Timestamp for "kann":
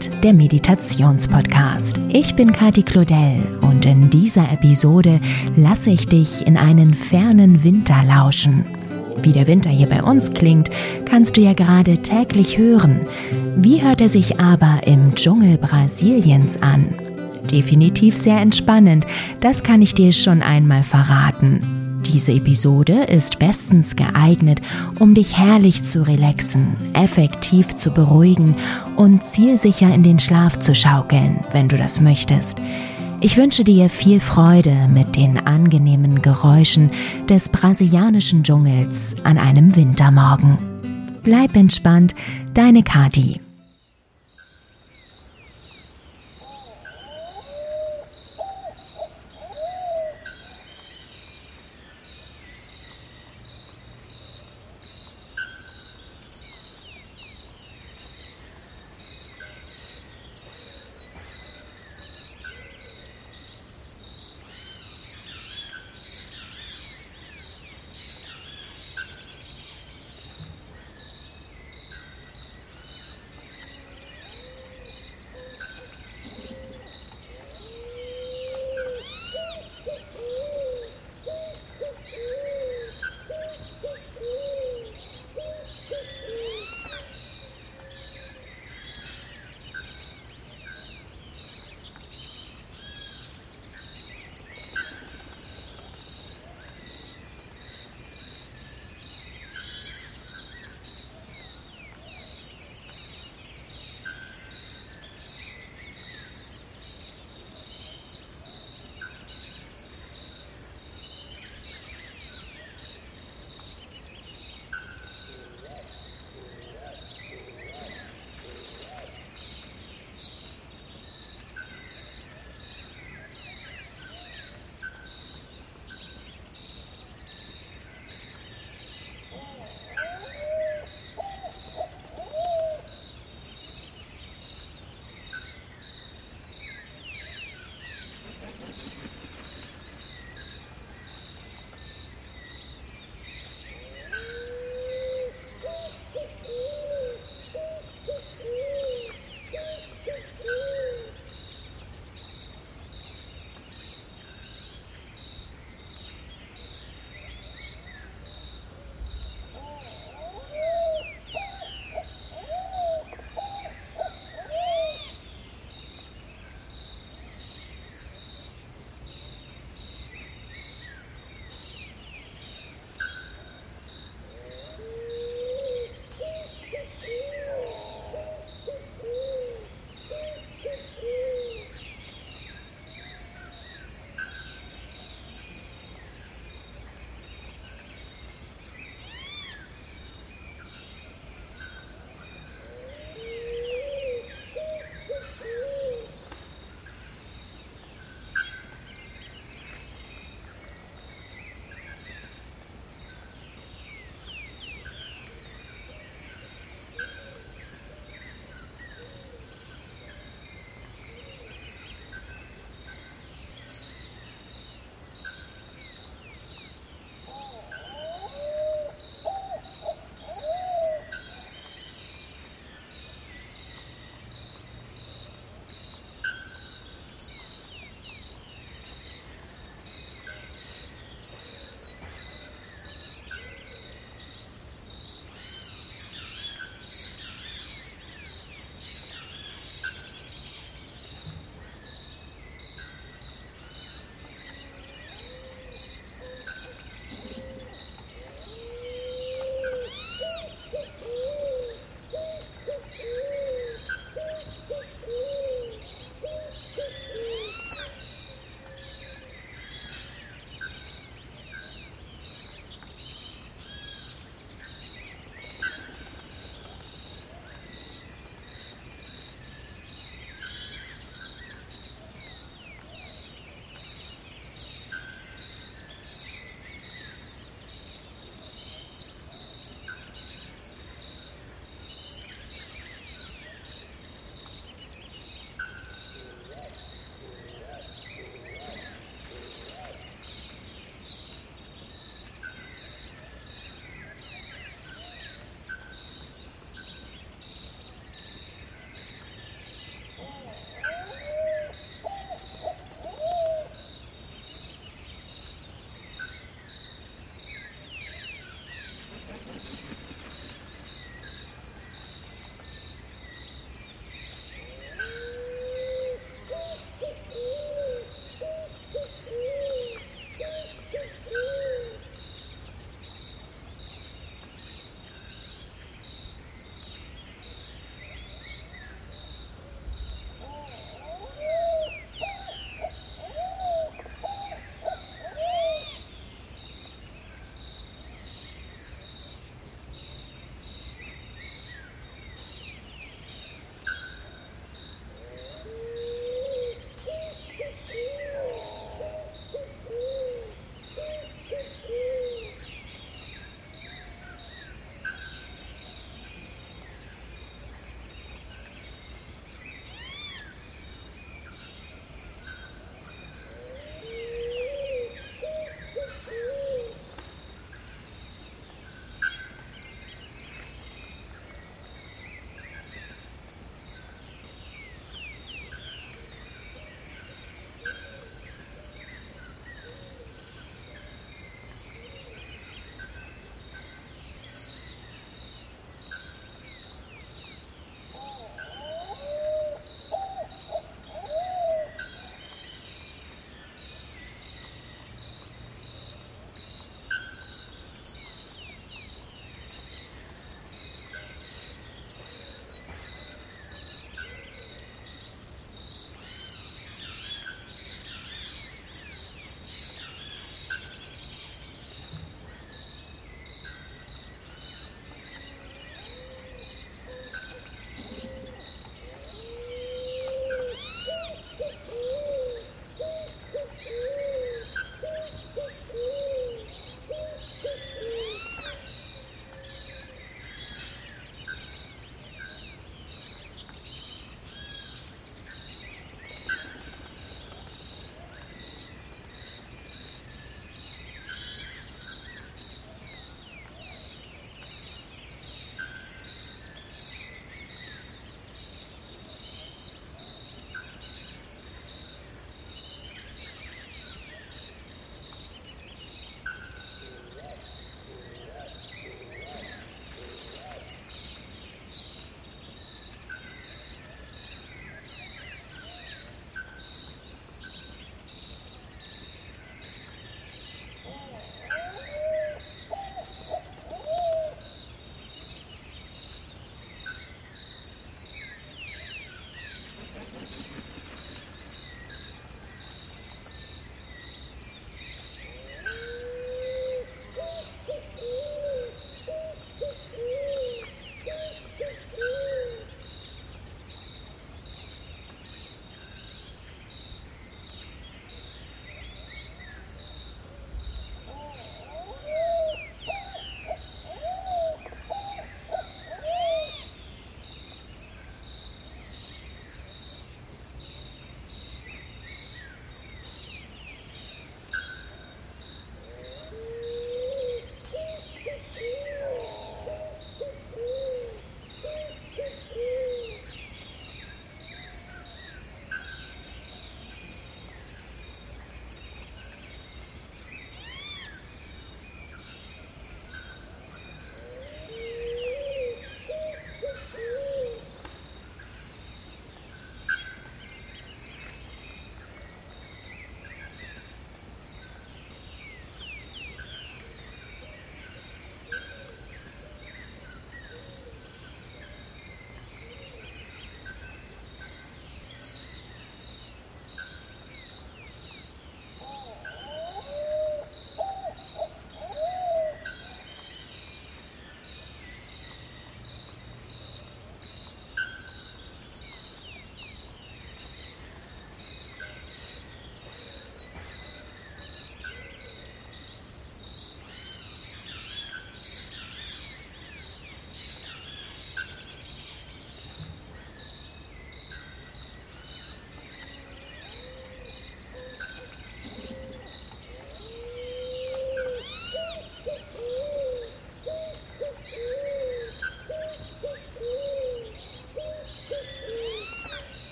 19.62-19.82